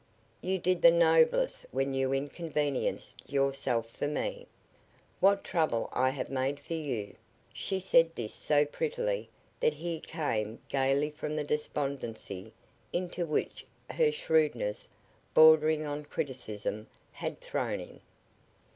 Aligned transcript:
You 0.41 0.57
did 0.57 0.81
the 0.81 0.89
noblest 0.89 1.67
when 1.69 1.93
you 1.93 2.11
inconvenienced 2.11 3.21
yourself 3.29 3.87
for 3.87 4.07
me. 4.07 4.47
What 5.19 5.43
trouble 5.43 5.89
I 5.93 6.09
have 6.09 6.31
made 6.31 6.59
for 6.59 6.73
you." 6.73 7.15
She 7.53 7.79
said 7.79 8.15
this 8.15 8.33
so 8.33 8.65
prettily 8.65 9.29
that 9.59 9.75
he 9.75 9.99
came 9.99 10.57
gaily 10.69 11.11
from 11.11 11.35
the 11.35 11.43
despondency 11.43 12.51
into 12.91 13.27
which 13.27 13.63
her 13.91 14.11
shrewdness, 14.11 14.89
bordering 15.35 15.85
on 15.85 16.05
criticism, 16.05 16.87
had 17.11 17.39
thrown 17.39 17.77
him. 17.77 18.01